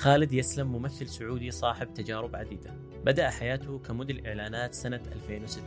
[0.00, 2.74] خالد يسلم ممثل سعودي صاحب تجارب عديدة.
[3.04, 5.62] بدأ حياته كموديل إعلانات سنة 2006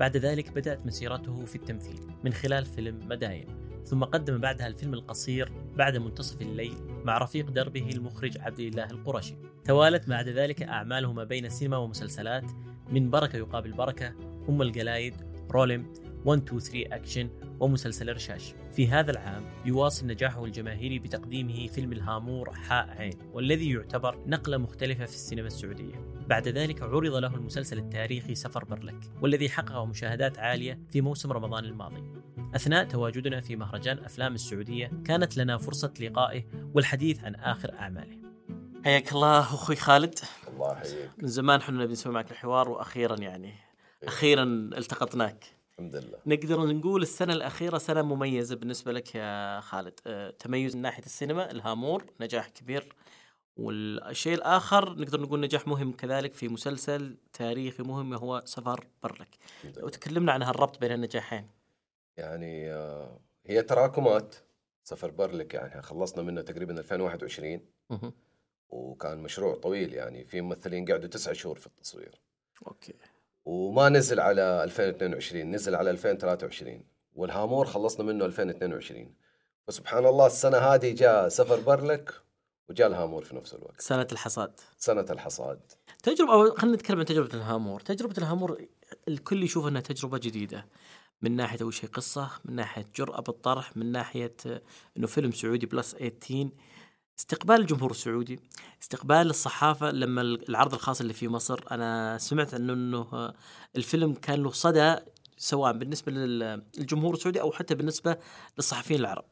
[0.00, 3.46] بعد ذلك بدأت مسيرته في التمثيل من خلال فيلم مداين.
[3.84, 6.74] ثم قدم بعدها الفيلم القصير بعد منتصف الليل
[7.04, 9.36] مع رفيق دربه المخرج عبد الله القرشي.
[9.64, 12.50] توالت بعد ذلك أعماله ما بين سينما ومسلسلات
[12.90, 14.14] من بركة يقابل بركة
[14.48, 15.14] أم القلايد
[15.50, 15.92] رولم
[16.26, 17.30] 1 2 3 أكشن
[17.60, 18.54] ومسلسل رشاش.
[18.72, 25.04] في هذا العام يواصل نجاحه الجماهيري بتقديمه فيلم الهامور حاء عين والذي يعتبر نقلة مختلفة
[25.04, 25.94] في السينما السعودية.
[26.28, 31.64] بعد ذلك عرض له المسلسل التاريخي سفر برلك والذي حقق مشاهدات عالية في موسم رمضان
[31.64, 32.02] الماضي.
[32.54, 38.18] أثناء تواجدنا في مهرجان أفلام السعودية كانت لنا فرصة لقائه والحديث عن آخر أعماله.
[38.84, 40.18] حياك الله أخوي خالد.
[40.48, 41.10] الله يحييك.
[41.22, 43.54] من زمان حنا نبي نسوي معك الحوار وأخيرا يعني
[44.04, 44.42] أخيرا
[44.78, 45.55] التقطناك.
[45.78, 46.18] الحمد لله.
[46.26, 50.00] نقدر نقول السنة الأخيرة سنة مميزة بالنسبة لك يا خالد.
[50.06, 52.94] أه، تميز من ناحية السينما الهامور نجاح كبير.
[53.56, 59.36] والشيء الآخر نقدر نقول نجاح مهم كذلك في مسلسل تاريخي مهم هو سفر برلك.
[59.82, 61.48] وتكلمنا عن هالربط بين النجاحين.
[62.16, 64.34] يعني آه، هي تراكمات
[64.84, 65.82] سفر برلك يعني.
[65.82, 68.12] خلصنا منه تقريبا 2021 مهم.
[68.68, 70.24] وكان مشروع طويل يعني.
[70.24, 72.20] في ممثلين قعدوا تسعة شهور في التصوير.
[72.66, 72.94] أوكي.
[73.46, 79.14] وما نزل على 2022 نزل على 2023 والهامور خلصنا منه 2022
[79.66, 82.14] فسبحان الله السنة هذه جاء سفر برلك
[82.68, 83.80] وجاء الهامور في نفس الوقت.
[83.80, 84.60] سنة الحصاد.
[84.78, 85.60] سنة الحصاد.
[86.02, 88.66] تجربة خلينا نتكلم عن تجربة الهامور، تجربة الهامور
[89.08, 90.66] الكل يشوف إنها تجربة جديدة.
[91.22, 94.36] من ناحية أول شيء قصة، من ناحية جرأة بالطرح، من ناحية
[94.96, 96.48] إنه فيلم سعودي بلس 18
[97.18, 98.40] استقبال الجمهور السعودي،
[98.82, 103.34] استقبال الصحافة لما العرض الخاص اللي في مصر أنا سمعت انه آه،
[103.76, 104.96] الفيلم كان له صدى
[105.36, 108.18] سواء بالنسبة للجمهور السعودي أو حتى بالنسبة
[108.56, 109.24] للصحفيين العرب.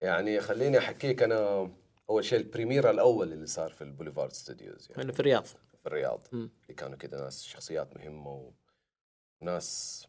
[0.00, 1.70] يعني خليني أحكيك أنا
[2.10, 5.44] أول شيء ال premiere الأول اللي صار في ال Boulevard Studios يعني في الرياض.
[5.44, 6.50] في الرياض مم.
[6.62, 8.52] اللي كانوا كذا ناس شخصيات مهمة
[9.42, 10.06] وناس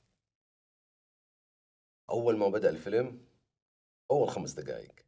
[2.10, 3.22] أول ما بدأ الفيلم
[4.12, 5.07] أول خمس دقائق.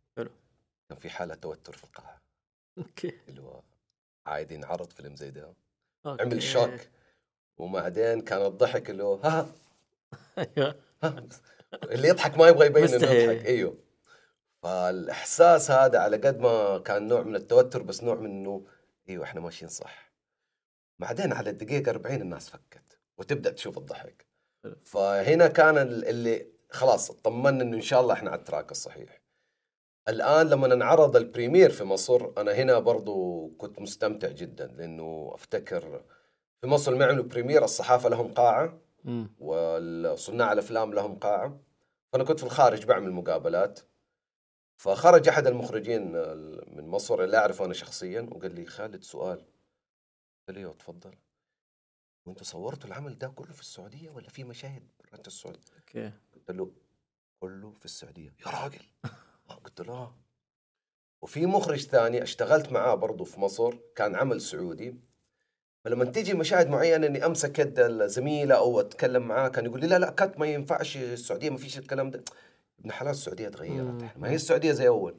[0.90, 2.22] كان في حالة توتر في القاعة.
[2.78, 3.14] okay.
[3.28, 3.62] اللي هو
[4.26, 5.54] عادي نعرض فيلم زي ده.
[6.06, 6.22] okay.
[6.24, 6.72] عمل shock.
[7.58, 9.52] وبعدين كان الضحك اللي هو ها
[10.38, 10.76] أيوه.
[11.04, 11.28] ها.
[11.84, 13.12] اللي يضحك ما يبغى يبين إنه.
[13.12, 13.46] يضحك.
[13.46, 13.78] أيوه.
[14.64, 18.66] فالإحساس هذا على قد ما كان نوع من التوتر بس نوع من إنه
[19.10, 20.14] أيوه إحنا ماشيين صح.
[21.00, 24.26] بعدين على الدقيقة 40 الناس فكت وتبدأ تشوف الضحك.
[24.86, 29.19] فهنا كان ال- اللي خلاص اطمنا إنه إن شاء الله إحنا على ال track الصحيح.
[30.10, 36.04] الآن لما انعرض ال premiere في مصر أنا هنا برضو كنت مستمتع جدا لأنه أفتكر
[36.62, 39.30] في مصر لما يعملوا premiere الصحافة لهم قاعة مم.
[39.40, 41.60] والصناع الأفلام لهم قاعة
[42.14, 43.80] فأنا كنت في الخارج بعمل مقابلات
[44.78, 46.12] فخرج أحد المخرجين
[46.76, 49.38] من مصر اللي أعرفه أنا شخصيا وقال لي خالد سؤال
[50.48, 51.16] قال لي "أيوة، تفضل
[52.26, 56.12] وانتوا صورتوا العمل ده كله في السعودية ولا في مشاهد برات السعودية؟ okay.
[56.36, 56.72] قلت له
[57.40, 58.82] كله في السعودية يا راجل
[59.56, 60.16] قلت له آه.
[61.22, 64.96] وفي مخرج ثاني اشتغلت معاه برضه في مصر كان عمل سعودي.
[65.84, 70.00] فلما تيجي مشاهد معينة إني أمسك يد الزميلة أو أتكلم معاه كان يقول لي لا
[70.00, 72.24] لا كات ما ينفعش السعودية ما فيش الكلام ده.
[72.80, 74.04] ابن حلال السعودية تغيرت.
[74.18, 75.16] ما هي السعودية زي أول.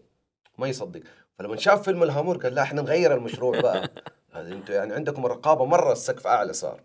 [0.58, 1.00] ما يصدق.
[1.38, 3.90] فلما شاف فيلم الهامور قال لا إحنا نغير المشروع بقى.
[4.34, 6.82] أنتوا يعني عندكم الرقابة مرة السقف أعلى صار.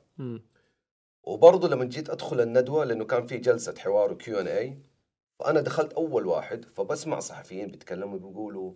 [1.23, 4.77] وبرضه لما جيت أدخل الندوة لأنه كان في جلسة حوار وكيو ان اي
[5.39, 8.73] فأنا دخلت أول واحد فبسمع صحفيين بيتكلموا بيقولوا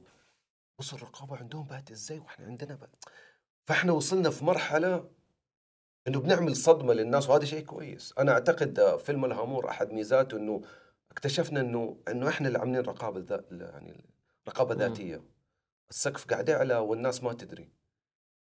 [0.80, 2.90] بص الرقابة عندهم بقت إزاي وإحنا عندنا بقى
[3.68, 5.09] فإحنا وصلنا في مرحلة
[6.08, 8.14] إنه بنعمل صدمة للناس وهذا شيء كويس.
[8.20, 10.62] أنا أعتقد فيلم الهامور أحد ميزاته إنه
[11.12, 14.06] اكتشفنا إنه إنه إحنا اللي عاملين رقابة ذا يعني
[14.47, 14.76] رقابة.
[14.76, 15.22] ذاتية.
[15.90, 17.70] السقف قاعد يعلى والناس ما تدري.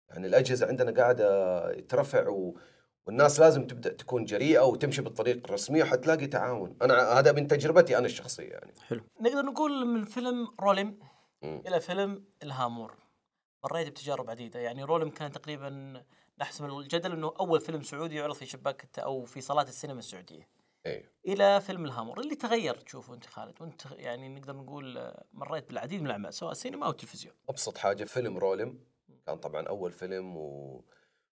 [0.08, 2.58] يعني الأجهزة عندنا قاعدة يترفع و...
[3.06, 6.76] والناس لازم تبدأ تكون جريئة وتمشي بالطريق الرسمي وحتلاقي تعاون.
[6.82, 8.72] أنا هذا من تجربتي أنا الشخصية يعني.
[8.86, 9.00] حلو.
[9.20, 10.98] نقدر نقول من فيلم رولم.
[11.42, 12.94] إلى فيلم الهامور.
[13.64, 14.60] مريت بتجارب عديدة.
[14.60, 16.02] يعني رولم كان تقريبا
[16.38, 20.48] نحسم الجدل إنه أول فيلم سعودي يعرض في شباك أو في صالات السينما السعودية.
[20.86, 22.20] أيوه إلى فيلم الهامور.
[22.20, 26.86] اللي تغير تشوفه أنت خالد؟ وأنت يعني نقدر نقول مريت بالعديد من الأعمال سواء سينما
[26.86, 28.78] أو تلفزيون أبسط حاجة فيلم رولم
[29.26, 30.84] كان طبعا أول فيلم و...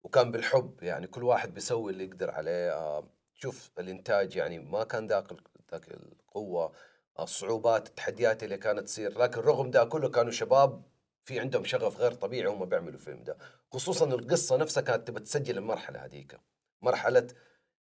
[0.06, 3.05] وكان بالحب يعني كل واحد بيسوي اللي يقدر عليه آه،
[3.35, 5.25] شوف الإنتاج يعني ما كان ذاك
[5.73, 6.73] ذاك القوة
[7.20, 9.19] الصعوبات التحديات اللي كانت تصير.
[9.19, 10.82] لكن رغم ده كله كانوا شباب
[11.25, 13.37] في عندهم شغف غير طبيعي هم بيعملوا الفيلم ده.
[13.73, 16.41] خصوصا القصة نفسها كانت تبى تسجل المرحلة هذيك.
[16.82, 17.26] مرحلة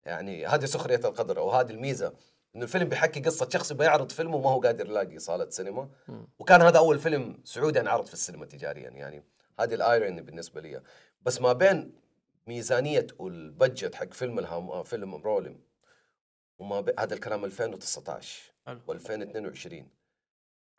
[0.06, 2.14] يعني هذه سخرية القدر أو هذه الميزة.
[2.56, 5.90] إنه الفيلم بيحكي قصة شخص بيعرض فيلم وما هو قادر يلاقي صالة سينما.
[6.40, 9.24] وكان هذا أول فيلم سعودي انعرض في السينما تجاريا يعني.
[9.60, 10.82] هذه الايروني بالنسبة لي.
[11.22, 12.05] بس ما بين
[12.48, 15.60] ميزانية والبادجت حق فيلم الهام آه، فيلم رولم
[16.60, 19.84] وما بين هذا الكلام 2019 و2022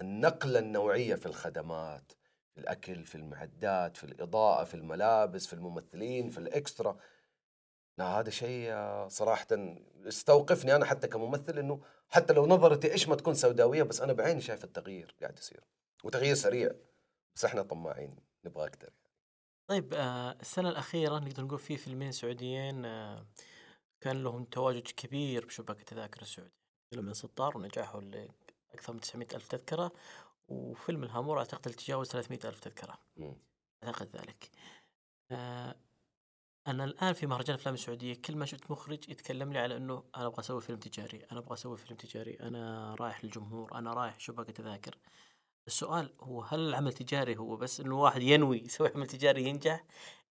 [0.01, 2.13] النقلة النوعية في الخدمات
[2.55, 6.99] في الأكل في المعدات في الإضاءة في الملابس في الممثلين في الإكسترا.
[7.99, 8.75] لا هذا شيء
[9.09, 9.47] صراحة
[10.09, 14.41] استوقفني أنا حتى كممثل إنه حتى لو نظرتي إيش ما تكون سوداوية بس أنا بعيني
[14.41, 15.65] شايف التغيير قاعد يصير.
[16.05, 16.71] وتغيير سريع
[17.35, 18.91] بس إحنا طماعين نبغى أكثر
[19.69, 23.27] طيب آه السنة الأخيرة نقدر نقول في فيلمين سعوديين آه
[24.01, 26.53] كان لهم تواجد كبير بشباك التذاكر السعودي.
[26.91, 29.93] فيلم السطار ونجاحه لأكثر من 900 ألف تذكرة
[30.49, 32.99] وفيلم الهامور أعتقد تجاوز 300 ألف تذكرة.
[33.85, 34.51] أعتقد ذلك.
[35.31, 35.77] آه
[36.69, 40.27] أنا الآن في مهرجان الأفلام السعودية كل ما شفت مخرج يتكلم لي على إنه أنا
[40.27, 44.47] أبغى أسوي فيلم تجاري أنا أبغى أسوي فيلم تجاري أنا رايح للجمهور أنا رايح شباك
[44.47, 44.99] تذاكر
[45.67, 49.85] السؤال هو هل العمل التجاري هو بس إنه واحد ينوي يسوي عمل تجاري ينجح؟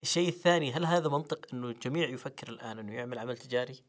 [0.04, 3.84] الشيء الثاني هل هذا منطق إنه الجميع يفكر الآن إنه يعمل عمل تجاري؟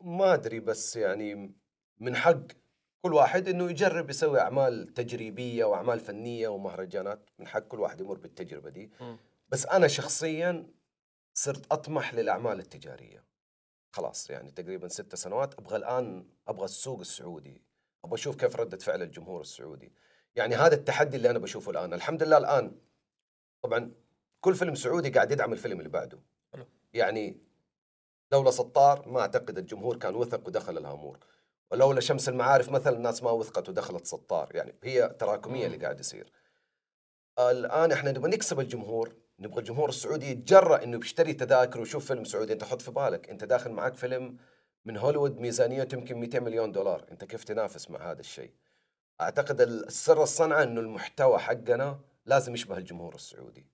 [0.00, 1.54] ما أدري بس يعني
[2.00, 2.42] من حق
[3.02, 8.18] كل واحد إنه يجرب يسوي أعمال تجريبية وأعمال فنية ومهرجانات من حق كل واحد يمر
[8.18, 8.90] بالتجربة دي.
[9.00, 9.16] م.
[9.48, 10.72] بس أنا شخصيا
[11.34, 13.24] صرت أطمح للأعمال التجارية.
[13.92, 17.62] خلاص يعني تقريبا ست سنوات أبغى الآن أبغى السوق السعودي.
[18.04, 19.92] أبغى أشوف كيف ردة فعل الجمهور السعودي.
[20.36, 21.94] يعني هذا التحدي اللي أنا بشوفه الآن.
[21.94, 22.78] الحمد لله الآن
[23.62, 23.92] طبعا
[24.40, 26.18] كل فيلم سعودي قاعد يدعم الفيلم اللي بعده.
[26.92, 27.40] يعني
[28.32, 31.18] لولا سطار ما أعتقد الجمهور كان وثق ودخل الهامور.
[31.70, 36.32] ولولا شمس المعارف مثلا الناس ما وثقت ودخلت سطار يعني هي تراكمية اللي قاعد يصير.
[37.38, 42.52] الآن إحنا نبغى نكسب الجمهور نبغى الجمهور السعودي يتجرأ إنه بيشتري تذاكر ويشوف فيلم سعودي.
[42.52, 44.36] أنت حط في بالك أنت داخل معك فيلم
[44.84, 47.06] من هوليوود ميزانيته يمكن 200 مليون دولار.
[47.10, 48.52] أنت كيف تنافس مع هذا الشيء؟
[49.20, 53.66] أعتقد السر الصنعة إنه المحتوى حقنا لازم يشبه الجمهور السعودي.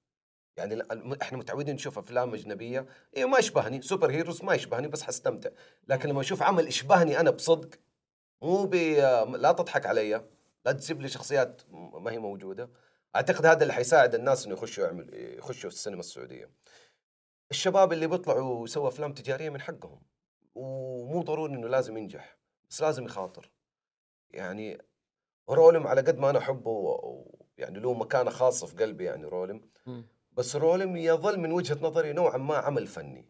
[0.56, 0.82] يعني
[1.22, 2.86] إحنا متعودين نشوف أفلام أجنبية
[3.16, 5.50] أيوه ما يشبهني سوبر هيروز ما يشبهني بس حستمتع.
[5.88, 7.78] لكن لما أشوف عمل يشبهني أنا بصدق
[8.42, 8.74] مو ب
[9.36, 10.24] لا تضحك علي
[10.66, 12.70] لا تجيب لي شخصيات ما هي موجودة.
[13.16, 16.50] أعتقد هذا اللي حيساعد الناس إنه يخشوا يعمل يخشوا السينما السعودية.
[17.50, 20.02] الشباب اللي بيطلعوا يسووا أفلام تجارية من حقهم
[20.54, 22.36] ومو ضروري إنه لازم ينجح
[22.70, 23.50] بس لازم يخاطر.
[24.30, 24.78] يعني
[25.50, 26.98] رولم على قد ما أنا أحبه
[27.58, 29.60] يعني له مكانة خاصة في قلبي يعني رولم
[30.32, 33.28] بس رولم يظل من وجهة نظري نوعا ما عمل فني.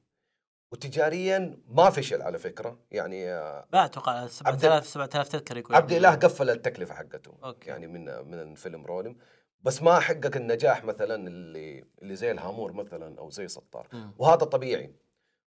[0.73, 2.79] وتجاريا ما فشل على فكرة.
[2.91, 3.27] يعني
[3.73, 7.71] لا أتوقع 7000 7000 تذكرة يقول عبد الاله قفل التكلفة حقته أوكي.
[7.71, 9.17] يعني من من فيلم رولم
[9.63, 13.89] بس ما حقق النجاح مثلا اللي اللي زي الهامور مثلا أو زي سطار.
[13.93, 14.11] م.
[14.19, 14.95] وهذا طبيعي.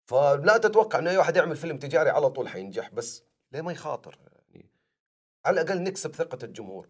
[0.06, 2.90] فلا تتوقع إنه أي واحد يعمل فيلم تجاري على طول حينجح.
[2.94, 4.20] بس ليه ما يخاطر؟
[5.46, 6.88] على الأقل نكسب ثقة الجمهور.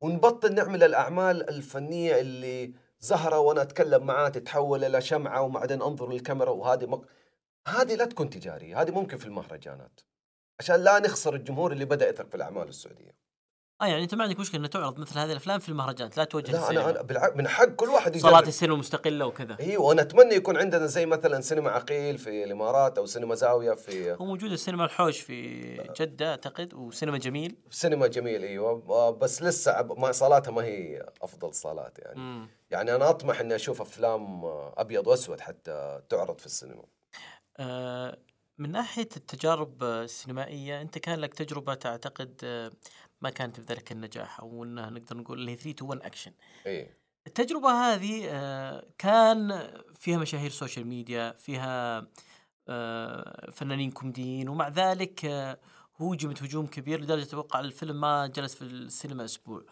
[0.00, 6.50] ونبطل نعمل الأعمال الفنية اللي زهرة وأنا أتكلم معاه تتحول إلى شمعة وبعدين أنظر للكاميرا
[6.50, 7.04] وهذه مق...
[7.68, 10.00] هذه لا تكون تجارية هذه ممكن في المهرجانات.
[10.60, 13.16] عشان لا نخسر الجمهور اللي بدأ يثق في الأعمال السعودية.
[13.82, 16.52] آه يعني أنت ما عندك مشكلة انه تعرض مثل هذه الأفلام في المهرجانات لا توجه
[16.52, 17.32] لا أنا, أنا بالع...
[17.34, 18.30] من حق كل واحد يجرب.
[18.30, 19.56] صالات السينما مستقلة وكذا.
[19.60, 24.12] أيوه وأنا أتمنى يكون عندنا زي مثلا سينما عقيل في الإمارات أو سينما زاوية في
[24.12, 25.60] هو موجود السينما الحوش في
[26.00, 27.56] جدة أعتقد وسينما جميل.
[27.70, 29.10] سينما جميل إيوه.
[29.10, 32.20] بس لسه ما صالاتها ما هي أفضل صالات يعني.
[32.20, 32.48] م.
[32.70, 34.44] يعني أنا أطمح إني أشوف أفلام
[34.76, 36.84] أبيض وأسود حتى تعرض في السينما.
[37.56, 38.18] آه
[38.58, 42.70] من ناحية التجارب السينمائية أنت كان لك تجربة تعتقد آه
[43.24, 46.32] ما كانت بذلك النجاح أو انها نقدر نقول اللي هي 3 2 1 اكشن
[46.66, 46.98] إيه.
[47.26, 52.06] التجربة هذه آه، كان فيها مشاهير social media فيها
[52.68, 55.58] آه، فنانين كوميديين ومع ذلك آه،
[55.96, 59.62] هوجمت هجوم كبير لدرجة أتوقع الفيلم ما جلس في السينما أسبوع.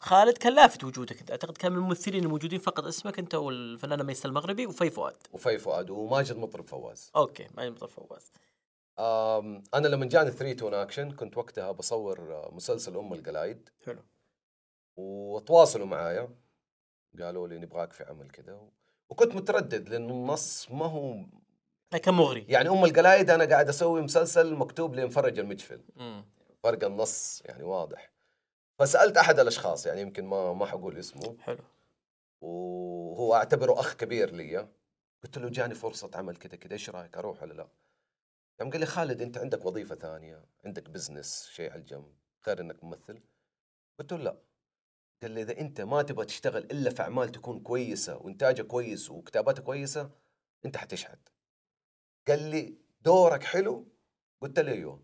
[0.00, 4.66] خالد كان لافت وجودك أعتقد كان من الممثلين الموجودين فقط اسمك أنت والفنانة ميساء المغربي
[4.66, 5.16] وفي فؤاد.
[5.32, 7.10] وفي فؤاد وماجد مطرب فواز.
[7.16, 8.32] okay ماجد مطرب فواز.
[9.74, 13.68] أنا لما جاني 3 تون أكشن كنت وقتها بصور آه، مسلسل أم القلايد.
[13.84, 14.02] حلو.
[14.96, 16.28] وتواصلوا معايا.
[17.20, 18.60] قالوا لي نبغاك في عمل كذا.
[19.08, 21.24] وكنت متردد لأنه النص ما هو
[22.02, 22.46] كان مغري.
[22.48, 25.80] يعني أم القلايد أنا قاعد أسوي مسلسل مكتوب لمفرج المجفل.
[26.62, 28.12] فرق النص يعني واضح.
[28.78, 31.36] فسألت أحد الأشخاص يعني يمكن ما ما حقول اسمه.
[31.40, 31.64] حلو.
[32.40, 34.68] وهو أعتبره أخ كبير لي
[35.24, 37.68] قلت له جاني فرصة عمل كذا كذا إيش رأيك أروح ولا لا؟
[38.60, 42.14] قام قال لي خالد أنت عندك وظيفة ثانية عندك بزنس شيء على الجنب
[42.46, 43.20] غير إنك ممثل؟
[43.98, 44.36] قلت له لا.
[45.22, 49.62] قال لي إذا أنت ما تبغى تشتغل إلا في أعمال تكون كويسة وإنتاجها كويس وكتاباتها
[49.62, 50.10] كويسة
[50.64, 51.18] أنت حتشحت.
[52.28, 53.88] قال لي دورك حلو؟
[54.40, 55.02] قلت له أيوه.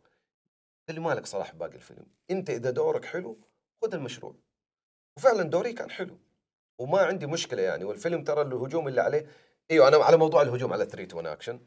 [0.88, 3.40] قال لي مالك صلاح باقي الفيلم؟ أنت إذا دورك حلو
[3.82, 4.34] خذ المشروع.
[5.16, 6.18] وفعلا دوري كان حلو.
[6.78, 9.26] وما عندي مشكلة يعني والفيلم ترى الهجوم اللي عليه
[9.70, 11.60] أيوه أنا على موضوع الهجوم على 3 1 اكشن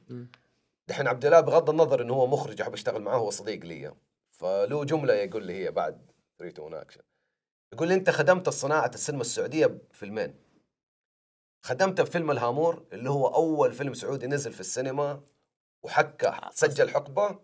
[0.90, 3.94] دحين عبد الله بغض النظر إنه هو مخرج احب أشتغل معاه هو صديق لي.
[4.32, 7.02] فله جملة يقول لي هي بعد 3 1 اكشن
[7.74, 10.36] يقول لي أنت خدمت صناعة السينما السعودية بفيلمين.
[11.66, 15.22] خدمت بفيلم الهامور اللي هو أول فيلم سعودي نزل في السينما
[15.84, 17.40] وحكى سجل حقبة.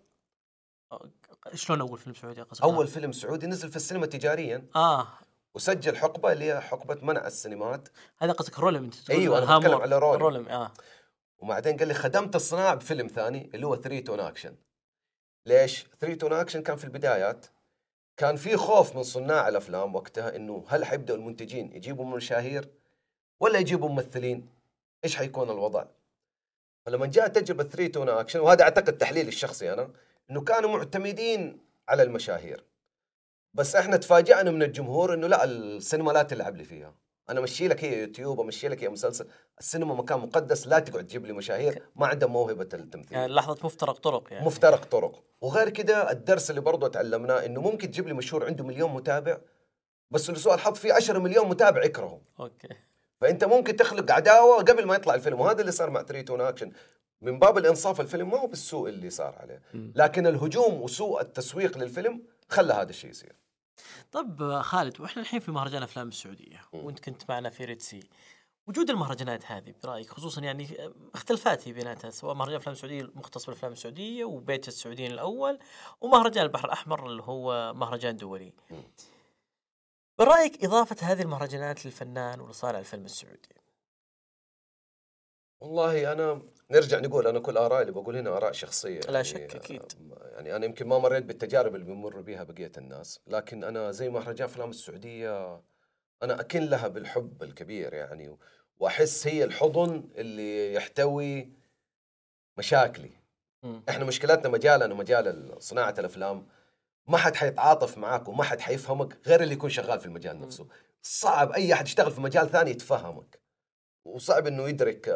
[1.53, 4.67] شلون أول فيلم سعودي قصدك؟ أول فيلم سعودي نزل في السينما تجاريا.
[4.75, 5.07] آه.
[5.55, 7.87] وسجل حقبة اللي هي حقبة منع السينمات.
[8.17, 10.71] هذا قصدك رولم انت تقول أيوه أنا بتكلم على رولم رولم آه.
[11.39, 14.55] وبعدين قال لي خدمت الصناعة بفيلم ثاني اللي هو 3 تون اكشن
[15.45, 17.45] ليش؟ 3 تون اكشن كان في البدايات
[18.17, 22.69] كان في خوف من صناع الأفلام وقتها إنه هل حيبدأوا المنتجين يجيبوا مشاهير
[23.39, 24.49] ولا يجيبوا ممثلين؟
[25.03, 25.85] إيش حيكون الوضع؟
[26.85, 29.89] فلما جاءت تجربة 3 تون اكشن وهذا أعتقد تحليلي الشخصي أنا
[30.31, 32.63] إنه كانوا معتمدين على المشاهير
[33.53, 36.93] بس إحنا تفاجئنا من الجمهور إنه لا السينما لا تلعب لي فيها
[37.29, 39.27] أنا امشي لك هي يوتيوب امشي لك هي مسلسل.
[39.59, 43.17] السينما مكان مقدس لا تقعد تجيب لي مشاهير ما عندهم موهبة التمثيل.
[43.17, 44.45] يعني لحظة مفترق طرق يعني.
[44.45, 45.23] مفترق طرق.
[45.41, 49.37] وغير كده الدرس اللي برضه تعلمناه إنه ممكن تجيب لي مشهور عنده مليون متابع
[50.11, 52.67] بس لسوء الحظ في 10 مليون متابع يكرهه أوكي.
[53.21, 55.41] فأنت ممكن تخلق عداوة قبل ما يطلع الفيلم.
[55.41, 56.71] وهذا اللي صار مع تريتون اكشن
[57.21, 59.61] من باب الإنصاف الفيلم ما هو بالسوء اللي صار عليه.
[59.73, 63.35] لكن الهجوم وسوء التسويق للفيلم خلى هذا الشيء يصير.
[64.11, 68.09] طب خالد وإحنا الحين في مهرجان أفلام السعودية وأنت كنت معنا في ريد سي
[68.67, 73.71] وجود المهرجانات هذه برأيك خصوصا يعني اختلافات هي بيناتها سواء مهرجان الافلام السعودية مختص بالأفلام
[73.71, 75.59] السعودية وبيت السعوديين الأول
[76.01, 78.53] ومهرجان البحر الأحمر اللي هو مهرجان دولي.
[80.19, 83.64] برأيك إضافة هذه المهرجانات للفنان ولصانع الفيلم السعودي؟
[85.65, 86.41] والله أنا
[86.71, 89.81] نرجع نقول أنا كل آرائي اللي بقول هنا آراء شخصية لا يعني شك أكيد.
[90.33, 94.47] يعني أنا يمكن ما مريت بالتجارب اللي بيمر بها بقية الناس لكن أنا زي مهرجان
[94.47, 95.61] أفلام السعودية
[96.23, 98.37] أنا أكن لها بالحب الكبير يعني
[98.79, 101.49] وأحس هي الحضن اللي يحتوي
[102.57, 103.11] مشاكلي.
[103.63, 103.79] م.
[103.89, 106.47] إحنا مشكلتنا مجالنا مجال صناعة الأفلام
[107.07, 110.67] ما حد حيتعاطف معاك وما حد حيفهمك غير اللي يكون شغال في المجال نفسه.
[111.01, 113.44] صعب أي أحد يشتغل في مجال ثاني يتفهمك.
[114.05, 115.07] وصعب إنه يدرك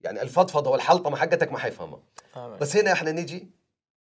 [0.00, 2.02] يعني الفضفضة والحلطمة حقتك ما حيفهمها.
[2.60, 3.50] بس هنا إحنا نجي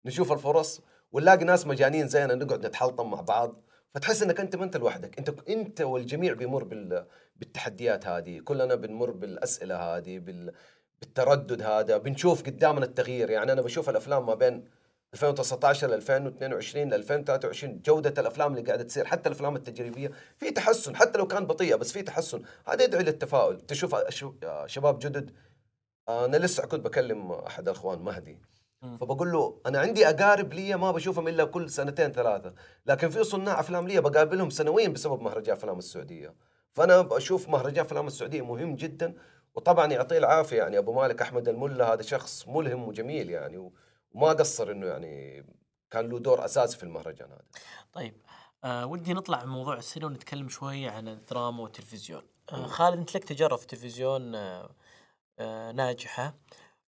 [0.04, 0.80] نشوف الفرص
[1.12, 3.62] ونلاقي ناس مجانين زينا نقعد نتحلطم مع بعض.
[3.94, 5.18] فتحس إنك أنت ما أنت لوحدك.
[5.18, 8.40] أنت أنت والجميع بيمر بال بالتحديات هذه.
[8.40, 10.52] كلنا بنمر بالأسئلة هذه بال
[11.00, 11.96] بالتردد هذا.
[11.96, 13.30] بنشوف قدامنا التغيير.
[13.30, 14.68] يعني أنا بشوف الأفلام ما بين
[15.16, 20.96] 2019 ل 2022 ل 2023 جودة الأفلام اللي قاعدة تصير حتى الأفلام التجريبية في تحسن
[20.96, 22.42] حتى لو كان بطيئة بس في تحسن.
[22.68, 23.60] هذا يدعي للتفاؤل.
[23.60, 23.96] تشوف
[24.66, 25.30] شباب جدد
[26.08, 28.38] أنا لسه كنت بكلم أحد الاخوان مهدي
[29.00, 32.54] فبقول له أنا عندي أقارب لي ما بشوفهم إلا كل سنتين ثلاثة
[32.86, 36.34] لكن في صناع أفلام لي بقابلهم سنويا بسبب مهرجان أفلام السعودية.
[36.72, 39.14] فأنا بشوف مهرجان أفلام السعودية مهم جدا
[39.54, 43.70] وطبعا يعطيه العافية يعني أبو مالك أحمد الملا هذا شخص ملهم وجميل يعني
[44.16, 45.44] وما قصر إنه يعني
[45.90, 47.44] كان له دور أساسي في المهرجان هذا.
[47.92, 48.14] طيب
[48.64, 52.22] آه ودي نطلع من موضوع السينما ونتكلم شوية عن الدراما والتلفزيون.
[52.52, 54.70] آه خالد أنت لك تجارب في التلفزيون آه
[55.38, 56.34] آه ناجحة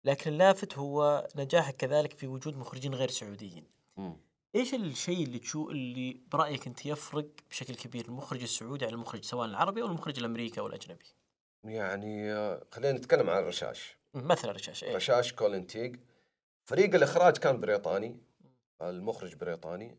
[0.06, 3.64] لكن اللافت هو نجاحك كذلك في وجود مخرجين غير سعوديين.
[3.98, 4.14] م.
[4.56, 9.48] إيش الشيء اللي تشوف اللي برأيك أنت يفرق بشكل كبير المخرج السعودي عن المخرج سواء
[9.48, 11.06] العربي أو المخرج الأمريكي أو الأجنبي؟
[11.64, 13.98] يعني آه، خلينا نتكلم عن الرشاش.
[14.14, 15.96] مثلا رشاش إيه؟ رشاش كولين تيج
[16.68, 18.18] فريق الإخراج كان بريطاني
[18.82, 19.98] المخرج بريطاني.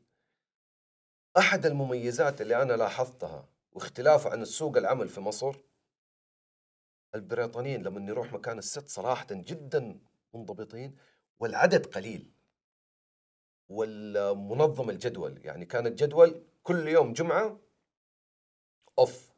[1.39, 5.57] أحد المميزات اللي أنا لاحظتها واختلافه عن السوق العمل في مصر
[7.15, 10.01] البريطانيين لما نروح مكان الست صراحة جدا
[10.35, 10.97] منضبطين
[11.39, 12.33] والعدد قليل.
[13.69, 17.61] والمنظم الجدول يعني كان الجدول كل يوم جمعة
[18.99, 19.33] أوف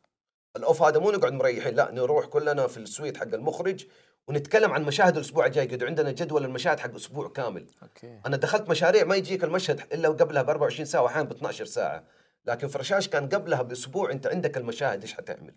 [0.56, 3.86] الأوف هذا مو نقعد مريحين لا نروح كلنا في السويت حق المخرج
[4.30, 5.66] ونتكلم عن مشاهد الأسبوع الجاي.
[5.66, 7.66] قد عندنا جدول المشاهد حق أسبوع كامل.
[7.82, 8.20] أوكي.
[8.26, 12.04] أنا دخلت مشاريع ما يجيك المشهد إلا قبلها ب 24 ساعة وأحيانا ب 12 ساعة.
[12.46, 15.54] لكن في رشاش كان قبلها بأسبوع أنت عندك المشاهد إيش حتعمل؟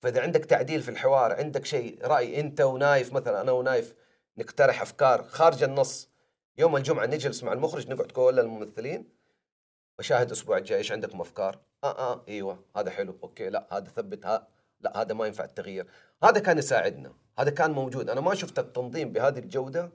[0.00, 3.94] فإذا عندك تعديل في الحوار عندك شيء رأي أنت ونايف مثلا أنا ونايف
[4.38, 6.08] نقترح أفكار خارج النص.
[6.58, 9.08] يوم الجمعة نجلس مع المخرج نقعد كل الممثلين.
[9.98, 14.26] مشاهد الأسبوع الجاي إيش عندكم أفكار؟ آه آه إيوه هذا حلو أوكي لا هذا ثبت
[14.26, 14.48] ها.
[14.82, 15.86] لا هذا ما ينفع التغيير.
[16.24, 18.10] هذا كان يساعدنا هذا كان موجود.
[18.10, 19.92] أنا ما شفت التنظيم بهذه الجودة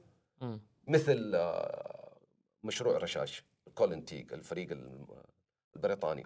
[0.88, 2.18] مثل آه،
[2.64, 3.44] مشروع رشاش
[3.76, 4.78] كولين تيج الفريق
[5.76, 6.26] البريطاني.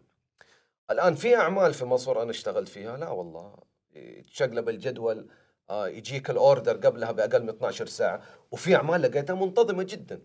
[0.92, 3.56] الآن في أعمال في مصر أنا اشتغلت فيها؟ لا والله.
[4.32, 5.30] تشقلب الجدول
[5.70, 10.22] آه، يجيك الأوردر قبلها بأقل من 12 ساعة وفي أعمال لقيتها منتظمة جدا.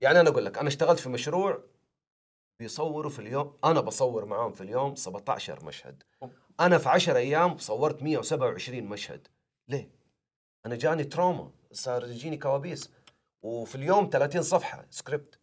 [0.00, 1.64] يعني أنا أقول لك أنا اشتغلت في مشروع
[2.58, 6.02] بيصوروا في اليوم أنا بصور معاهم في اليوم 17 مشهد.
[6.60, 9.28] أنا في 10 أيام صورت 127 مشهد.
[9.68, 9.90] ليه؟
[10.66, 12.90] أنا جاني trauma صار يجيني كوابيس.
[13.42, 15.40] وفي اليوم 30 صفحة سكريبت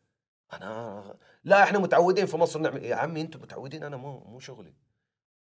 [0.53, 4.73] أنا لا إحنا متعودين في مصر نعمل يا عمي أنتم متعودين؟ أنا مو مو شغلي.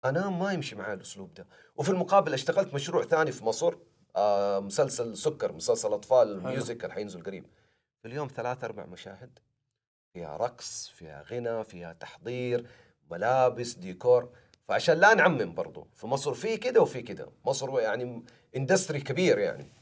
[0.06, 1.48] أنا ما يمشي معي الأسلوب ده.
[1.76, 3.76] وفي المقابل اشتغلت مشروع ثاني في مصر
[4.16, 7.46] آه مسلسل سكر مسلسل أطفال music حينزل قريب
[8.02, 9.40] في اليوم ثلاث أربع مشاهد.
[10.14, 12.68] فيها رقص فيها غنى فيها تحضير
[13.12, 14.30] ملابس ديكور.
[14.68, 15.88] فعشان لا نعمم برضو.
[15.94, 17.32] في مصر في كده وفي كده.
[17.46, 19.74] مصر يعني اندستري كبير يعني.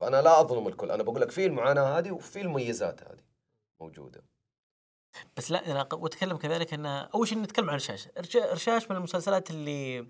[0.00, 0.90] فأنا لا أظلم الكل.
[0.90, 3.24] أنا بقول لك في المعاناة هذه وفي المميزات هذه
[3.80, 4.24] موجودة.
[5.36, 10.06] بس لا أنا وأتكلم كذلك إن أول شيء نتكلم عن الرشاش رشاش من المسلسلات اللي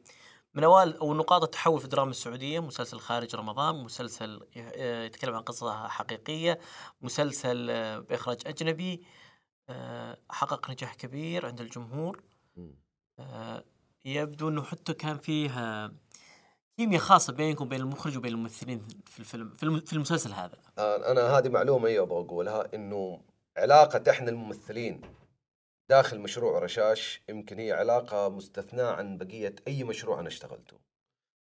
[0.55, 2.61] من أوائل أو نقاط التحول في الدراما السعودية.
[2.61, 4.41] مسلسل خارج رمضان مسلسل
[5.07, 6.59] يتكلم عن قصة حقيقية.
[7.01, 7.67] مسلسل
[8.03, 9.05] باخراج أجنبي
[9.69, 12.23] آه، حقق نجاح كبير عند الجمهور.
[13.19, 13.65] آه،
[14.05, 15.91] يبدو إنه حتى كان فيه
[16.77, 20.59] كيمياء خاصة بينكم وبين المخرج وبين الممثلين في الفيلم في المسلسل هذا.
[20.79, 23.21] أنا هذه معلومة أيوه بقولها إنه
[23.57, 25.01] علاقة إحنا الممثلين
[25.89, 30.79] داخل مشروع رشاش يمكن هي علاقة مستثناة عن بقية أي مشروع أنا اشتغلته.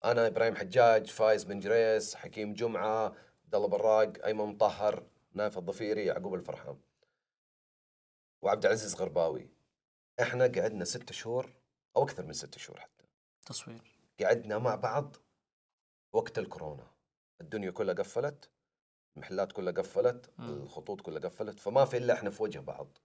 [0.05, 3.05] أنا إبراهيم حجاج، فايز بن جريس، حكيم جمعة،
[3.45, 5.03] عبد الله براق، أيمن مطهر،
[5.35, 6.77] نايف الضفيري، يعقوب الفرحان.
[8.43, 9.51] وعبد العزيز غرباوي.
[10.23, 11.58] إحنا قعدنا ست شهور
[11.99, 13.05] أو أكثر من ست شهور حتى.
[13.47, 13.83] تصوير.
[14.21, 15.17] قعدنا مع بعض
[16.13, 16.87] وقت الكورونا.
[17.41, 18.49] الدنيا كلها قفلت
[19.17, 20.45] المحلات كلها قفلت م.
[20.45, 22.99] الخطوط كلها قفلت فما في إلا إحنا في وجه بعض.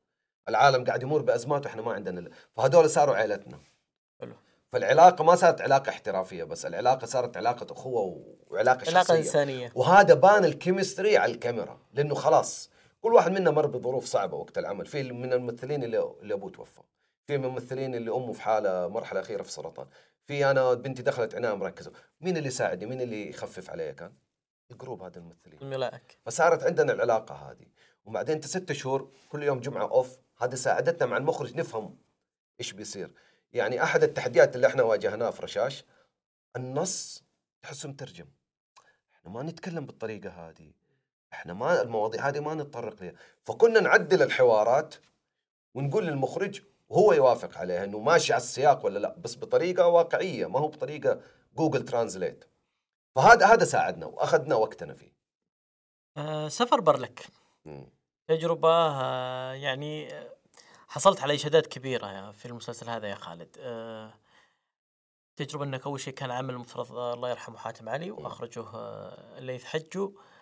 [0.49, 3.59] العالم قاعد يمر بأزمات وإحنا ما عندنا فهذول صاروا عائلتنا
[4.21, 4.33] حلو.
[4.71, 8.97] فالعلاقة ما صارت علاقة احترافية بس العلاقة صارت علاقة أخوة وعلاقة شخصية.
[8.97, 9.71] علاقة إنسانية.
[9.75, 12.69] وهذا بان ال chemistry على الكاميرا لأنه خلاص
[13.01, 16.81] كل واحد منا مر بظروف صعبة وقت العمل في من الممثلين اللي, اللي أبوه توفى.
[17.27, 19.87] في من الممثلين اللي أمه في حالة مرحلة أخيرة في سرطان
[20.27, 21.91] في أنا بنتي دخلت عناية مركزة.
[22.21, 24.13] مين اللي يساعدني؟ مين اللي يخفف علي كان؟
[24.71, 25.59] ال group هذا الممثلين.
[25.61, 27.65] الملائك فصارت عندنا العلاقة هذه.
[28.05, 31.97] وبعدين انت ست شهور كل يوم جمعة off هذا ساعدتنا مع المخرج نفهم
[32.59, 33.13] إيش بيصير.
[33.53, 35.85] يعني أحد التحديات اللي إحنا واجهناها في رشاش
[36.55, 37.23] النص
[37.61, 38.25] تحسه مترجم.
[39.15, 40.71] إحنا ما نتكلم بالطريقة هذه.
[41.33, 44.95] إحنا ما المواضيع هذه ما نتطرق لها فكنا نعدل الحوارات
[45.73, 50.59] ونقول للمخرج وهو يوافق عليها إنه ماشي على السياق ولا لا بس بطريقة واقعية ما
[50.59, 51.21] هو بطريقة
[51.55, 52.45] جوجل ترانزليت
[53.15, 55.13] فهذا هذا ساعدنا وأخذنا وقتنا فيه.
[56.17, 57.27] آه سفر برلك
[57.65, 57.83] م.
[58.27, 60.09] تجربة آه يعني
[60.87, 63.57] حصلت على إشادات كبيرة في المسلسل هذا يا خالد.
[63.59, 64.13] آه
[65.35, 70.05] تجربة إنك أول شيء كان عمل المفترض الله يرحمه حاتم علي واخرجه آه الليث حجو.
[70.05, 70.32] آه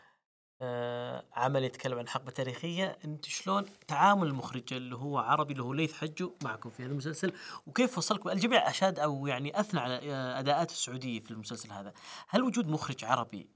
[1.33, 2.97] عمل يتكلم عن حقبة تاريخية.
[3.05, 7.33] أنت شلون تعامل المخرج اللي هو عربي اللي هو ليث حجو معكم في هذا المسلسل؟
[7.67, 11.93] وكيف وصلكم؟ الجميع أشاد أو يعني أثنى على آه، أداءات السعودية في المسلسل هذا.
[12.27, 13.49] هل وجود مخرج عربي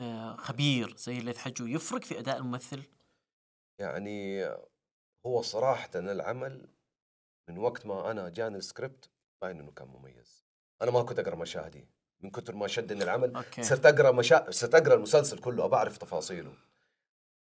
[0.00, 2.82] آه خبير زي ليث حجو يفرق في أداء الممثل؟
[3.78, 4.44] يعني
[5.26, 6.68] هو صراحة العمل
[7.48, 9.10] من وقت ما أنا جاني السكريبت
[9.42, 10.44] باين إنه كان مميز.
[10.82, 11.88] أنا ما كنت أقرأ مشاهدي.
[12.22, 13.62] من كثر ما شدني العمل أوكي.
[13.62, 14.50] صرت أقرأ مشا...
[14.50, 16.52] صرت أقرأ المسلسل كله ابى اعرف تفاصيله.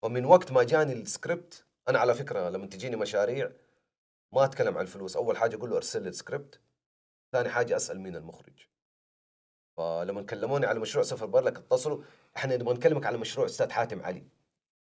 [0.02, 3.50] ومن وقت ما جاني السكريبت أنا على فكرة لما تجيني مشاريع
[4.32, 6.60] ما أتكلم عن الفلوس أول حاجة أقول له أرسل لي السكريبت
[7.32, 8.68] ثاني حاجة أسأل مين المخرج.
[9.76, 12.02] فلما كلموني على مشروع سفر برلك اتصلوا
[12.36, 14.26] إحنا نبغى نكلمك على مشروع أستاذ حاتم علي.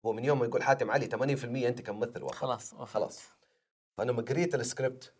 [0.06, 3.22] هو من يوم ما يقول حاتم علي 80% أنت كممثل خلاص خلاص.
[3.98, 5.12] فأنا ما قريت السكريبت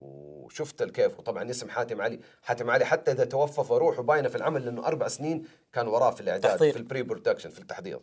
[0.00, 1.18] وشفت الكيف.
[1.18, 5.08] وطبعا اسم حاتم علي حاتم علي حتى إذا توفى فروحه باينه في العمل لأنه أربع
[5.08, 6.72] سنين كان وراه في الإعداد تحضير.
[6.72, 8.00] في ال pre-production في التحضير.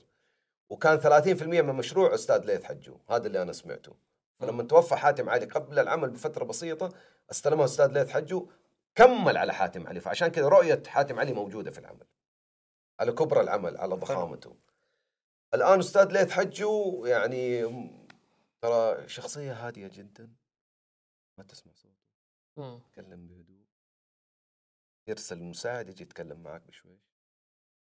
[0.70, 2.98] وكان 30% من مشروع أستاذ ليث حجو.
[3.10, 3.96] هذا اللي أنا سمعته.
[4.40, 6.94] فلما توفى حاتم علي قبل العمل بفترة بسيطة
[7.32, 8.50] استلمها أستاذ ليث حجو
[8.96, 10.00] كمل على حاتم علي.
[10.00, 12.06] فعشان كذا رؤية حاتم علي موجودة في العمل.
[13.00, 14.56] على كبر العمل على ضخامته.
[15.54, 17.64] الآن أستاذ ليث حجو يعني
[18.62, 20.30] ترى شخصية هادية جدا.
[21.38, 22.06] ما تسمع صوته.
[22.92, 23.66] تكلم بهدوء.
[25.08, 27.00] يرسل مساعد يجي يتكلم معك بشوي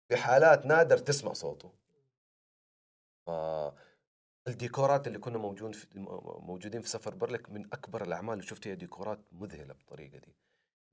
[0.09, 1.73] في حالات نادر تسمع صوته.
[3.27, 3.31] ف
[4.49, 5.87] الديكورات اللي كنا موجودين في
[6.41, 10.37] موجودين في سفر برلك من أكبر الأعمال اللي شفتها ديكورات مذهلة بالطريقة دي.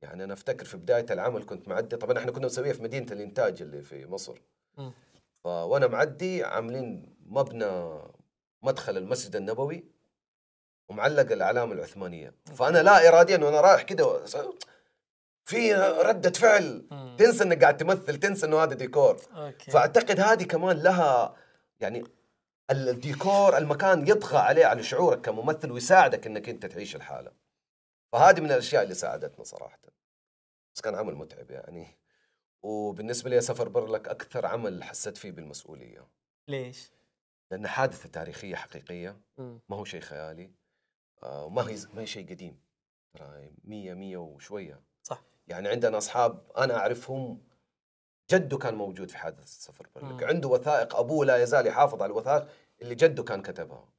[0.02, 3.62] يعني أنا أفتكر في بداية العمل كنت معدي طبعا إحنا كنا نسويها في مدينة الإنتاج
[3.62, 4.41] اللي في مصر.
[5.43, 5.48] ف...
[5.48, 8.02] وأنا معدي عاملين مبنى
[8.63, 9.98] مدخل المسجد النبوي.
[10.89, 12.34] ومعلق العلامه العثمانية.
[12.56, 14.25] فأنا لا اراديا وأنا رايح كده
[15.45, 16.88] في ردة فعل.
[17.19, 19.21] تنسى إنك قاعد تمثل تنسى إنه هذا ديكور.
[19.32, 19.71] أوكي.
[19.71, 21.36] فأعتقد هذه كمان لها
[21.80, 22.04] يعني
[22.71, 27.32] الديكور المكان يطغى عليه على شعورك كممثل ويساعدك إنك أنت تعيش الحالة.
[28.12, 29.80] فهذه من الأشياء اللي ساعدتنا صراحة.
[30.75, 31.97] بس كان عمل متعب يعني.
[32.63, 36.08] وبالنسبة لي سفر برلك أكثر عمل حسيت فيه بالمسؤولية.
[36.47, 36.91] ليش؟
[37.52, 39.21] لأن حادثة تاريخية حقيقية.
[39.38, 40.52] ما هو شيء خيالي.
[41.23, 42.60] وما هي ما هي شيء قديم.
[43.13, 44.82] ترى 100 100 وشوية.
[45.03, 45.23] صح.
[45.47, 47.41] يعني عندنا أصحاب أنا أعرفهم
[48.32, 50.29] جده كان موجود في حادث سفر برلك مم.
[50.29, 52.47] عنده وثائق أبوه لا يزال يحافظ على الوثائق
[52.82, 53.89] اللي جده كان كتبها.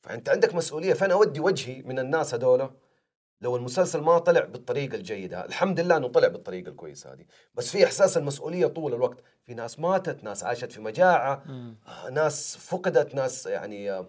[0.00, 0.94] فأنت عندك مسؤولية.
[0.94, 2.70] فأنا أودي وجهي من الناس هذولا.
[3.40, 7.24] لو المسلسل ما طلع بالطريقة الجيدة الحمد لله إنه طلع بالطريقة الكويسة هذه.
[7.54, 9.20] بس في إحساس المسؤولية طول الوقت.
[9.44, 11.42] في ناس ماتت ناس عاشت في مجاعة.
[11.46, 11.76] مم.
[11.86, 14.08] آه، ناس فقدت ناس يعني آه،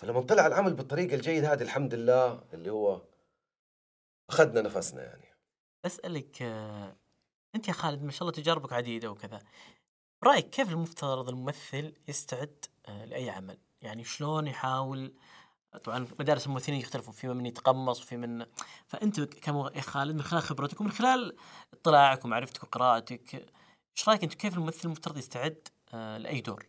[0.00, 3.02] فلما طلع العمل بالطريقة الجيدة هذه الحمد لله اللي هو
[4.30, 5.24] أخذنا نفسنا يعني.
[5.86, 6.96] اسالك آه،
[7.54, 9.42] أنت يا خالد ما شاء الله تجاربك عديدة وكذا.
[10.22, 15.14] برايك كيف المفترض الممثل يستعد آه، لأي عمل؟ يعني شلون يحاول؟
[15.84, 18.46] طبعا مدارس الممثلين يختلفون في من يتقمص وفي من
[18.86, 21.36] فانت كم يا خالد من خلال خبرتك ومن خلال
[21.72, 26.66] اطلاعك ومعرفتك وقراءتك إيش رأيك أنت كيف الممثل المفترض يستعد آه، لأي دور؟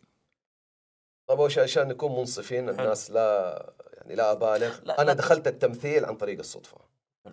[1.26, 4.80] طيب أول شيء عشان نكون منصفين الناس لا يعني لا أبالغ.
[4.84, 5.12] لا- أنا لا.
[5.12, 6.78] دخلت التمثيل عن طريق الصدفة.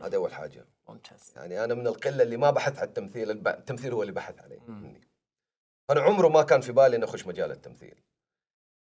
[0.02, 0.66] هذا أول حاجة.
[0.90, 1.34] ممتاز.
[1.36, 4.84] يعني أنا من القلة اللي ما بحث على التمثيل التمثيل هو اللي بحث علي مم.
[4.84, 5.02] مني.
[5.90, 7.96] فانا عمره ما كان في بالي إني أخش مجال التمثيل.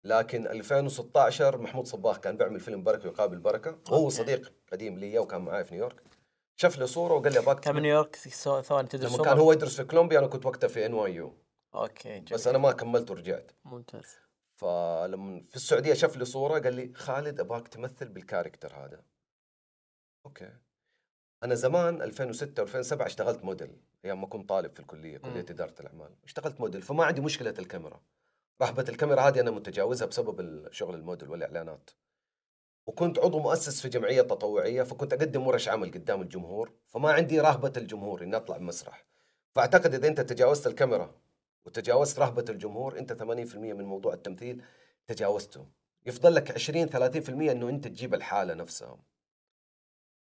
[0.05, 3.77] لكن 2016 محمود صباح كان بيعمل فيلم بركة يقابل بركة.
[3.91, 4.15] أوكي.
[4.15, 6.03] صديق قديم لي وكان معي في نيويورك.
[6.55, 9.75] شاف لي صورة وقال لي ابغاك كان من نيويورك ثواني تدرس لما كان هو يدرس
[9.75, 11.33] في كولومبيا أنا كنت وقتها في NYU.
[11.75, 12.23] أوكي جميل.
[12.33, 13.51] بس أنا ما كملت ورجعت.
[13.65, 14.15] ممتاز.
[14.59, 19.03] فلما في السعودية شاف لي صورة قال لي خالد أبغاك تمثل بال character هذا.
[20.25, 20.49] أوكي.
[21.43, 25.39] أنا زمان 2006 و2007 اشتغلت موديل أيام ما كنت طالب في الكلية كلية.
[25.39, 26.15] إدارة الأعمال.
[26.23, 28.01] اشتغلت موديل فما عندي مشكلة الكاميرا.
[28.61, 31.89] رهبه الكاميرا هذه أنا متجاوزها بسبب الشغل الموديل والإعلانات.
[32.87, 37.73] وكنت عضو مؤسس في جمعية تطوعية فكنت أقدم ورش عمل قدام الجمهور فما عندي رهبة
[37.77, 39.05] الجمهور إني أطلع بمسرح.
[39.55, 41.15] فأعتقد إذا أنت تجاوزت الكاميرا
[41.69, 43.23] وتجاوزت رهبة الجمهور أنت 80%
[43.55, 44.63] من موضوع التمثيل
[45.07, 45.65] تجاوزته.
[46.05, 48.97] يفضل لك 20 30% إنه أنت تجيب الحالة نفسها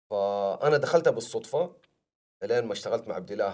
[0.09, 1.75] فأنا دخلتها بالصدفة
[2.43, 3.51] الين ما اشتغلت مع عبد الله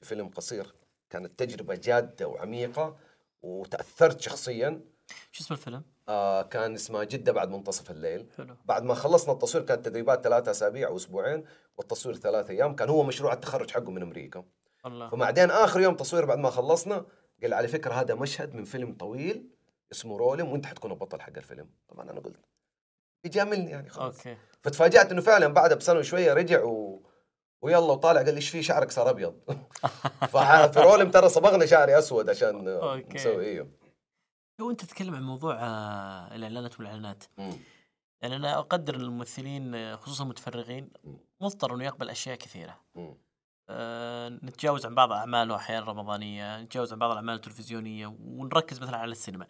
[0.00, 0.74] في فيلم قصير.
[1.10, 2.96] كانت تجربة جادة وعميقة
[3.42, 4.80] وتأثرت شخصيا.
[5.32, 8.26] شو اسم الفيلم؟ آه كان اسمها جدة بعد منتصف الليل.
[8.36, 8.56] حلو.
[8.64, 11.44] بعد ما خلصنا التصوير كانت تدريبات ثلاثة أسابيع أو أسبوعين
[11.78, 12.76] والتصوير ثلاثة أيام.
[12.76, 14.44] كان هو مشروع التخرج حقه من أمريكا.
[14.86, 15.10] الله.
[15.10, 17.06] فبعدين آخر يوم تصوير بعد ما خلصنا
[17.42, 19.50] قال على فكرة هذا مشهد من فيلم طويل
[19.92, 22.40] اسمه رولم وانت حتكون البطل حق الفيلم طبعا أنا قلت
[23.24, 27.02] يجاملني يعني خلاص أوكي فتفاجات إنه فعلا بعدها بسنة وشوية رجع و...
[27.62, 29.40] ويلا وطالع قال إيش في شعرك صار أبيض
[30.32, 33.14] ففي رولم ترى صبغنا شعري أسود عشان أوكي.
[33.14, 33.70] نسوي أيوه
[34.60, 37.58] وانت تتكلم عن موضوع آه، الإعلانات والإعلانات مم.
[38.22, 40.90] يعني أنا أقدر الممثلين آه، خصوصا المتفرغين.
[41.40, 43.14] مضطر إنه يقبل أشياء كثيرة مم.
[43.68, 49.12] آه، نتجاوز عن بعض أعماله أحيانا رمضانية نتجاوز عن بعض الأعمال التلفزيونية ونركز مثلا على
[49.12, 49.46] السينما.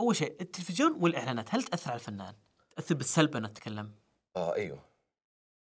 [0.00, 2.34] أول شيء التلفزيون والإعلانات هل تأثر على الفنان؟
[2.76, 3.92] تأثر بالسلب أنا اتكلم
[4.36, 4.78] آه أيوه.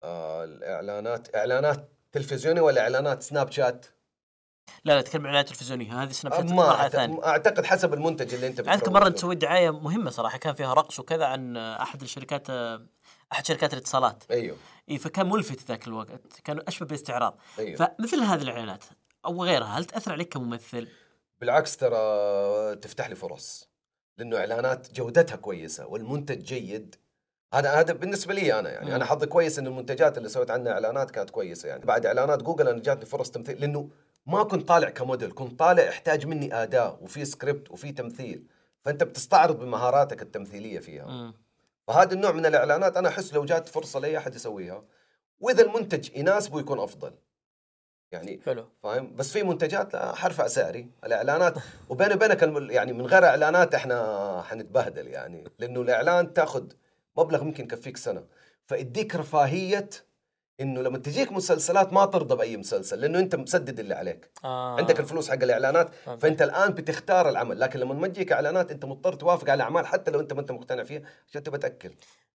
[0.03, 3.85] آه الإعلانات إعلانات تلفزيوني ولا إعلانات سناب شات؟
[4.85, 6.03] لا لا أتكلم عن إعلانات تلفزيونية.
[6.03, 9.09] هذه سناب شات ما أعت- ثانية أعتقد حسب المنتج اللي أنت بتروج مرة.
[9.09, 12.87] تسوي دعاية مهمة صراحة كان فيها رقص وكذا عن أحد الشركات آه،
[13.33, 14.23] أحد شركات الاتصالات.
[14.31, 14.57] أيوه.
[14.89, 17.37] اي فكان ملفت ذاك الوقت كان أشبه باستعراض.
[17.59, 17.77] أيوه.
[17.77, 18.83] فمثل هذه الإعلانات
[19.25, 20.87] أو غيرها هل تأثر عليك كممثل؟
[21.39, 23.69] بالعكس ترى تفتح لي فرص
[24.17, 26.95] لأنه إعلانات جودتها كويسة والمنتج جيد.
[27.53, 28.95] هذا هذا بالنسبة لي أنا يعني مم.
[28.95, 31.85] أنا حظي كويس إن المنتجات اللي سويت عنها إعلانات كانت كويسة يعني.
[31.85, 33.89] بعد إعلانات جوجل أنا جاتني فرص تمثيل لأنه
[34.25, 38.47] ما كنت طالع كموديل كنت طالع احتاج مني اداء وفي سكريبت وفي تمثيل.
[38.81, 41.05] فأنت بتستعرض بمهاراتك التمثيلية فيها.
[41.05, 41.33] مم.
[41.87, 44.83] فهذا النوع من الإعلانات أنا أحس لو جات فرصة لأي أحد يسويها
[45.39, 47.13] وإذا المنتج يناسبه يكون أفضل.
[48.11, 48.69] يعني حلو.
[48.83, 51.53] فاهم؟ بس في منتجات لا حرفع سعري الإعلانات
[51.89, 55.43] وبيني وبينك يعني من غير إعلانات إحنا حنتبهدل يعني.
[55.59, 56.67] لأنه الإعلان تاخذ
[57.17, 58.25] مبلغ ممكن يكفيك سنة.
[58.65, 59.89] فيديك رفاهية
[60.63, 64.29] إنه لما تجيك مسلسلات ما ترضى بأي مسلسل لأنه أنت مسدد اللي عليك.
[64.43, 64.77] آه.
[64.77, 66.21] عندك الفلوس حق الإعلانات فهمت.
[66.21, 67.59] فأنت الآن بتختار العمل.
[67.59, 70.51] لكن لما ما تجيك إعلانات أنت مضطر توافق على أعمال حتى لو أنت ما أنت
[70.51, 71.95] مقتنع فيها عشان تبى تأكل.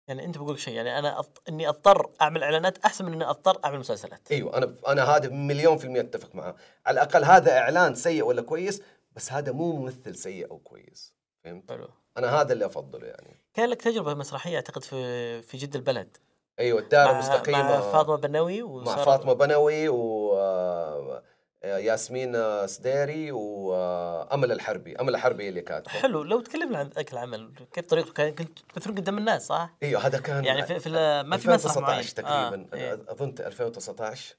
[0.09, 1.43] يعني أنت بقول شيء يعني أنا أط...
[1.49, 4.33] إني أضطر أعمل إعلانات أحسن من إني أضطر أعمل مسلسلات.
[4.33, 6.55] أيوه أنا أنا هذا مليون في المية أتفق معاه.
[6.87, 8.83] على الأقل هذا إعلان سيء ولا كويس
[9.13, 11.15] بس هذا مو ممثل سيء أو كويس.
[11.45, 11.89] فهمت؟ حلو.
[12.17, 13.37] أنا هذا اللي أفضله يعني.
[13.55, 16.17] كان لك تجربة مسرحية أعتقد في في جد البلد؟
[16.59, 17.63] أيوه الدار المستقيمة.
[17.63, 21.23] مع فاطمة بنوي مع فاطمة بنوي و آه،
[21.65, 24.97] ياسمين آه، سديري وامل الحربي.
[24.97, 25.91] أمل الحربي اللي كاتبة.
[25.91, 30.07] حلو لو تكلمنا عن ذاك العمل كيف طريقته؟ كان كنت تمثلون قدام الناس صح؟ أيوه
[30.07, 30.91] هذا كان يعني في, في
[31.27, 31.99] ما في مسرح معين.
[31.99, 32.67] 2019 تقريبا.
[32.73, 32.77] آه.
[32.77, 32.95] إيه.
[33.09, 34.35] اظن 2019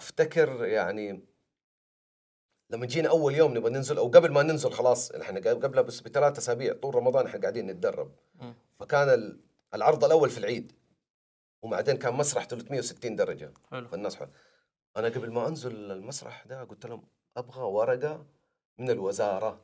[0.00, 1.24] أفتكر يعني
[2.70, 6.38] لما جينا أول يوم نبغى ننزل أو قبل ما ننزل خلاص إحنا قبلها بس بثلاث
[6.38, 8.10] أسابيع طول رمضان إحنا قاعدين نتدرب.
[8.80, 9.40] فكان ال-
[9.74, 10.72] العرض الأول في العيد.
[11.64, 13.52] وبعدين كان مسرح 360 درجة.
[13.70, 13.88] حلو.
[13.88, 14.28] فالناس حل.
[14.96, 17.02] أنا قبل ما أنزل المسرح ده قلت لهم
[17.36, 18.24] أبغى ورقة
[18.78, 19.60] من الوزارة.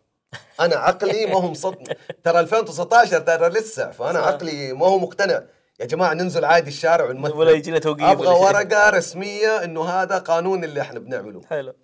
[0.60, 3.90] أنا عقلي ما هو مصدق ترى 2019 ترى لسه.
[3.90, 4.26] فأنا صح.
[4.26, 5.42] عقلي ما هو مقتنع.
[5.80, 7.34] يا جماعة ننزل عادي الشارع ونمثل.
[7.34, 8.28] ولا يجينا توقيف أبغى.
[8.28, 11.42] ورقة رسمية إنه هذا قانون اللي إحنا بنعمله.
[11.46, 11.74] حلو.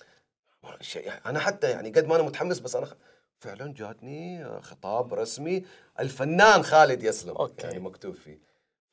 [0.80, 2.92] شيء أنا حتى يعني قد ما أنا متحمس بس أنا خ...
[3.38, 5.64] فعلا جاتني خطاب رسمي
[6.00, 7.36] الفنان خالد يسلم.
[7.36, 7.66] أوكي.
[7.66, 8.38] يعني مكتوب فيه.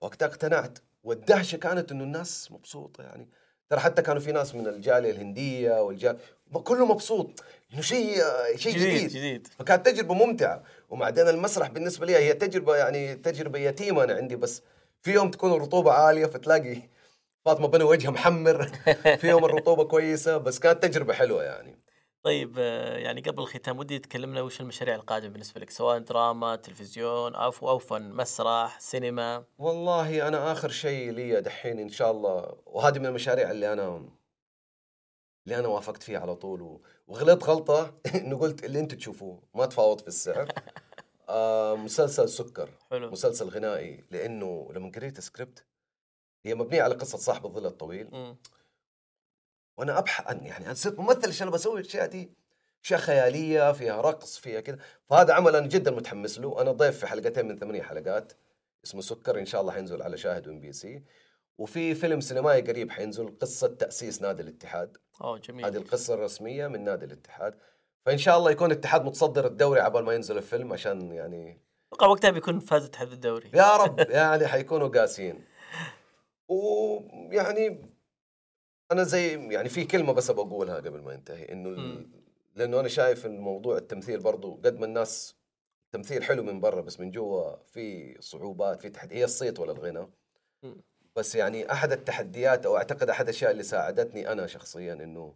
[0.02, 0.80] وقتها اقتنعت.
[1.04, 3.30] والدهشة كانت إنه الناس مبسوطة يعني.
[3.70, 6.18] ترى حتى كانوا في ناس من الجالية الهندية والجال
[6.64, 7.44] كله مبسوط.
[7.74, 8.22] إنه شيء
[8.56, 9.48] شيء جديد جديد, جديد.
[9.60, 10.64] فكانت تجربة ممتعة.
[10.90, 14.36] وبعدين المسرح بالنسبة لي هي تجربة يعني تجربة يتيمة أنا عندي.
[14.36, 14.62] بس
[15.02, 16.82] في يوم تكون الرطوبة عالية فتلاقي
[17.46, 18.64] فاطمة بني وجهها محمر.
[19.20, 20.38] في يوم الرطوبة كويسة.
[20.38, 21.83] بس كانت تجربة حلوة يعني.
[22.24, 27.36] طيب آه، يعني قبل الختام ودي تكلمنا وش المشاريع القادمة بالنسبة لك سواء دراما تلفزيون
[27.36, 33.00] أو أو فن مسرح سينما؟ والله أنا آخر شيء لي دحين إن شاء الله وهذه
[33.00, 34.10] من المشاريع اللي أنا
[35.46, 39.66] اللي أنا وافقت فيها على طول و- وغلطت غلطة إنه قلت اللي أنتم تشوفوه ما
[39.66, 40.48] تفاوض في السعر.
[41.30, 43.12] آه مسلسل سكر حلو.
[43.12, 45.66] مسلسل غنائي لأنه لما قريت السكريبت
[46.46, 48.38] هي مبنية على قصة صاحب الظل الطويل مم.
[49.78, 52.34] وأنا أبحث عن يعني أنا صرت ممثل عشان بسوي الأشياء دي.
[52.84, 54.78] أشياء خيالية فيها رقص فيها كذا.
[55.10, 56.62] فهذا عمل أنا جدا متحمس له.
[56.62, 58.34] أنا ضيف في حلقتين من ثمانية حلقات
[58.86, 59.40] اسمه سكر.
[59.40, 61.04] إن شاء الله حينزل على شاهد و MBC.
[61.58, 64.98] وفي فيلم سينمائي قريب حينزل قصة تأسيس نادي الاتحاد.
[65.22, 65.66] أوه جميل.
[65.66, 67.56] هذه القصة الرسمية من نادي الاتحاد.
[68.06, 71.62] فإن شاء الله يكون الاتحاد متصدر الدوري عبال ما ينزل الفيلم عشان يعني
[71.94, 73.52] أتوقع وقتها بيكون فاز اتحاد الدوري.
[73.54, 75.46] يا رب يعني حيكونوا قاسيين.
[76.48, 77.93] ويعني
[78.94, 82.08] أنا زي يعني في كلمة بس أبغى أقولها قبل ما ينتهي إنه ال-.
[82.56, 85.36] لأنه أنا شايف إن موضوع التمثيل برضو قد ما الناس
[85.86, 90.08] التمثيل حلو من برا بس من جوا في صعوبات في تحدي هي الصيت ولا الغنى.
[91.16, 95.36] بس يعني أحد التحديات أو أعتقد أحد الأشياء اللي ساعدتني أنا شخصيا إنه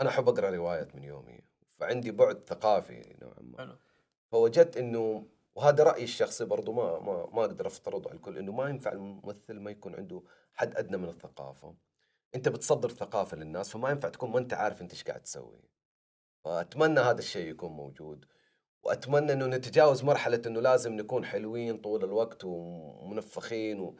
[0.00, 1.40] أنا أحب أقرأ روايات من يومي.
[1.78, 3.76] فعندي بعد ثقافي نوعا ما.
[4.30, 8.68] فوجدت إنه وهذا رأيي الشخصي برضو ما ما ما أقدر أفترضه على الكل إنه ما
[8.68, 10.22] ينفع الممثل ما يكون عنده
[10.54, 11.74] حد أدنى من الثقافة.
[12.34, 15.60] أنت بتصدر ثقافة للناس فما ينفع تكون ما أنت عارف أنت إيش قاعد تسوي.
[16.44, 18.24] فأتمنى هذا الشيء يكون موجود
[18.82, 23.98] وأتمنى إنه نتجاوز مرحلة إنه لازم نكون حلوين طول الوقت ومنفخين و...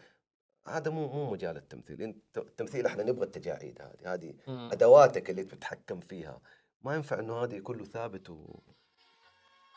[0.69, 2.03] هذا مو مو مجال التمثيل.
[2.03, 4.35] انت التمثيل إحنا نبغى التجاعيد هذه هذه.
[4.49, 6.41] أدواتك اللي تتحكم فيها.
[6.83, 8.61] ما ينفع إنه هذا كله ثابت و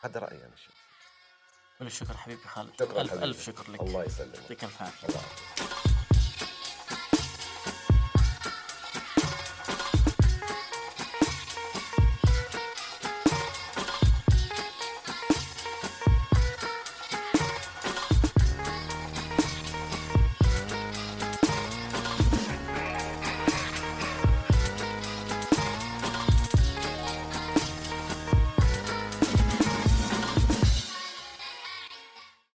[0.00, 0.78] هذا رأيي أنا الشخصي.
[1.78, 2.72] كل الشكر حبيبي خالد.
[2.74, 3.24] شكرا ألف حبيبي.
[3.24, 3.80] الف شكر لك.
[3.80, 4.34] الله يسلمك.
[4.34, 5.95] يعطيك الف عافية.